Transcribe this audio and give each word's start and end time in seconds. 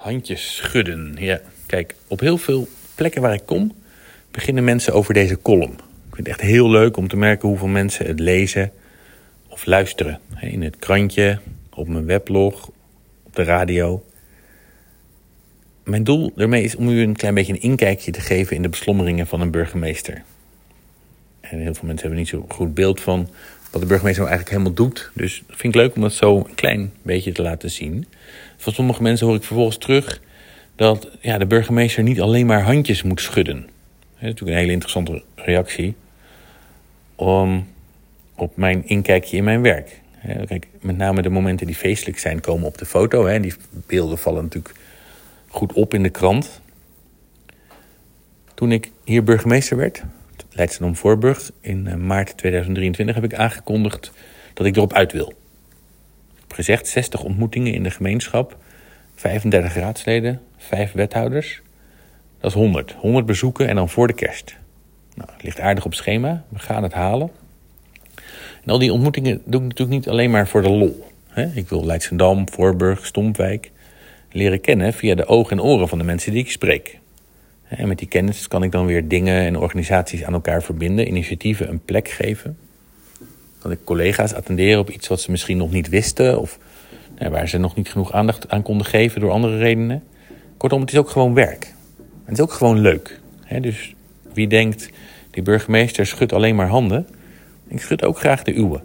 Handjes 0.00 0.56
schudden. 0.56 1.16
Ja, 1.18 1.40
kijk, 1.66 1.94
op 2.06 2.20
heel 2.20 2.38
veel 2.38 2.68
plekken 2.94 3.22
waar 3.22 3.34
ik 3.34 3.42
kom, 3.44 3.74
beginnen 4.30 4.64
mensen 4.64 4.92
over 4.92 5.14
deze 5.14 5.42
column. 5.42 5.72
Ik 5.72 6.14
vind 6.14 6.26
het 6.26 6.28
echt 6.28 6.40
heel 6.40 6.70
leuk 6.70 6.96
om 6.96 7.08
te 7.08 7.16
merken 7.16 7.48
hoeveel 7.48 7.68
mensen 7.68 8.06
het 8.06 8.20
lezen 8.20 8.72
of 9.48 9.66
luisteren. 9.66 10.20
In 10.40 10.62
het 10.62 10.76
krantje, 10.76 11.38
op 11.74 11.88
mijn 11.88 12.06
weblog, 12.06 12.70
op 13.22 13.36
de 13.36 13.42
radio. 13.42 14.04
Mijn 15.84 16.04
doel 16.04 16.32
daarmee 16.34 16.62
is 16.62 16.76
om 16.76 16.88
u 16.88 17.02
een 17.02 17.16
klein 17.16 17.34
beetje 17.34 17.52
een 17.52 17.62
inkijkje 17.62 18.10
te 18.10 18.20
geven 18.20 18.56
in 18.56 18.62
de 18.62 18.68
beslommeringen 18.68 19.26
van 19.26 19.40
een 19.40 19.50
burgemeester. 19.50 20.22
En 21.50 21.58
heel 21.58 21.74
veel 21.74 21.86
mensen 21.86 22.06
hebben 22.06 22.18
niet 22.18 22.28
zo'n 22.28 22.44
goed 22.48 22.74
beeld 22.74 23.00
van 23.00 23.28
wat 23.70 23.80
de 23.80 23.86
burgemeester 23.86 24.22
nou 24.22 24.34
eigenlijk 24.34 24.50
helemaal 24.50 24.72
doet. 24.72 25.10
Dus 25.14 25.42
vind 25.48 25.74
ik 25.74 25.80
leuk 25.80 25.94
om 25.94 26.02
dat 26.02 26.12
zo 26.12 26.36
een 26.36 26.54
klein 26.54 26.92
beetje 27.02 27.32
te 27.32 27.42
laten 27.42 27.70
zien. 27.70 28.06
Van 28.56 28.72
sommige 28.72 29.02
mensen 29.02 29.26
hoor 29.26 29.36
ik 29.36 29.42
vervolgens 29.42 29.78
terug 29.78 30.20
dat 30.76 31.08
ja, 31.20 31.38
de 31.38 31.46
burgemeester 31.46 32.02
niet 32.02 32.20
alleen 32.20 32.46
maar 32.46 32.62
handjes 32.62 33.02
moet 33.02 33.20
schudden. 33.20 33.60
Dat 33.60 34.18
is 34.18 34.20
natuurlijk 34.20 34.50
een 34.50 34.62
hele 34.62 34.72
interessante 34.72 35.22
reactie 35.34 35.94
om, 37.14 37.66
op 38.34 38.56
mijn 38.56 38.86
inkijkje 38.86 39.36
in 39.36 39.44
mijn 39.44 39.62
werk. 39.62 40.00
Kijk, 40.46 40.66
met 40.80 40.96
name 40.96 41.22
de 41.22 41.30
momenten 41.30 41.66
die 41.66 41.76
feestelijk 41.76 42.18
zijn 42.18 42.40
komen 42.40 42.66
op 42.66 42.78
de 42.78 42.86
foto. 42.86 43.26
Hè. 43.26 43.40
Die 43.40 43.54
beelden 43.70 44.18
vallen 44.18 44.42
natuurlijk 44.42 44.74
goed 45.48 45.72
op 45.72 45.94
in 45.94 46.02
de 46.02 46.10
krant. 46.10 46.60
Toen 48.54 48.72
ik 48.72 48.90
hier 49.04 49.24
burgemeester 49.24 49.76
werd, 49.76 50.02
Leidschendam 50.50 50.96
Voorburg, 50.96 51.50
in 51.60 51.86
eh, 51.86 51.94
maart 51.94 52.36
2023 52.36 53.14
heb 53.14 53.24
ik 53.24 53.34
aangekondigd 53.34 54.12
dat 54.54 54.66
ik 54.66 54.76
erop 54.76 54.92
uit 54.92 55.12
wil. 55.12 55.28
Ik 55.28 56.40
heb 56.40 56.52
gezegd 56.52 56.88
60 56.88 57.22
ontmoetingen 57.22 57.72
in 57.72 57.82
de 57.82 57.90
gemeenschap, 57.90 58.56
35 59.14 59.74
raadsleden, 59.74 60.40
5 60.56 60.92
wethouders. 60.92 61.62
Dat 62.40 62.50
is 62.50 62.56
100. 62.56 62.92
100 62.92 63.26
bezoeken 63.26 63.68
en 63.68 63.74
dan 63.74 63.88
voor 63.88 64.06
de 64.06 64.12
kerst. 64.12 64.56
Nou, 65.14 65.30
het 65.32 65.42
ligt 65.42 65.60
aardig 65.60 65.84
op 65.84 65.94
schema. 65.94 66.44
We 66.48 66.58
gaan 66.58 66.82
het 66.82 66.92
halen. 66.92 67.30
En 68.64 68.70
al 68.70 68.78
die 68.78 68.92
ontmoetingen 68.92 69.42
doe 69.44 69.60
ik 69.60 69.66
natuurlijk 69.66 69.98
niet 69.98 70.08
alleen 70.08 70.30
maar 70.30 70.48
voor 70.48 70.62
de 70.62 70.70
lol. 70.70 71.04
Ik 71.54 71.68
wil 71.68 71.84
Leidschendam, 71.84 72.48
Voorburg, 72.48 73.06
Stompwijk 73.06 73.70
leren 74.32 74.60
kennen 74.60 74.92
via 74.92 75.14
de 75.14 75.26
ogen 75.26 75.58
en 75.58 75.62
oren 75.62 75.88
van 75.88 75.98
de 75.98 76.04
mensen 76.04 76.32
die 76.32 76.40
ik 76.42 76.50
spreek. 76.50 76.98
En 77.70 77.88
met 77.88 77.98
die 77.98 78.08
kennis 78.08 78.48
kan 78.48 78.62
ik 78.62 78.72
dan 78.72 78.86
weer 78.86 79.08
dingen 79.08 79.44
en 79.44 79.58
organisaties 79.58 80.24
aan 80.24 80.32
elkaar 80.32 80.62
verbinden, 80.62 81.06
initiatieven 81.06 81.68
een 81.68 81.84
plek 81.84 82.08
geven. 82.08 82.58
Dat 83.62 83.72
ik 83.72 83.78
collega's 83.84 84.32
attenderen 84.32 84.80
op 84.80 84.90
iets 84.90 85.08
wat 85.08 85.20
ze 85.20 85.30
misschien 85.30 85.56
nog 85.56 85.70
niet 85.70 85.88
wisten 85.88 86.40
of 86.40 86.58
waar 87.30 87.48
ze 87.48 87.58
nog 87.58 87.76
niet 87.76 87.90
genoeg 87.90 88.12
aandacht 88.12 88.48
aan 88.48 88.62
konden 88.62 88.86
geven 88.86 89.20
door 89.20 89.30
andere 89.30 89.58
redenen. 89.58 90.02
Kortom, 90.56 90.80
het 90.80 90.92
is 90.92 90.98
ook 90.98 91.10
gewoon 91.10 91.34
werk. 91.34 91.64
En 91.98 92.06
het 92.24 92.38
is 92.38 92.40
ook 92.40 92.52
gewoon 92.52 92.78
leuk. 92.78 93.20
Dus 93.60 93.94
wie 94.32 94.48
denkt, 94.48 94.90
die 95.30 95.42
burgemeester 95.42 96.06
schudt 96.06 96.32
alleen 96.32 96.54
maar 96.54 96.68
handen, 96.68 97.06
ik 97.68 97.80
schud 97.80 98.04
ook 98.04 98.18
graag 98.18 98.42
de 98.42 98.54
uwe. 98.56 98.80